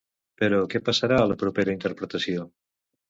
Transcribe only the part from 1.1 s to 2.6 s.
a la propera interpretació?